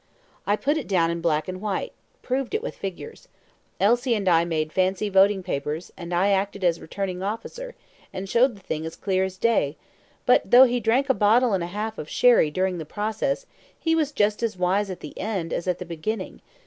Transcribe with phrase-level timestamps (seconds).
[0.47, 1.93] I put it down in black and white
[2.23, 3.27] proved it with figures.
[3.79, 7.75] Elsie and I made fancy voting papers, and I acted as returning officer,
[8.11, 9.77] and showed the thing as clear as day;
[10.25, 13.45] but though he drank a bottle and a half of sherry during the process,
[13.79, 16.41] he was just as wise at the end as at the beginning.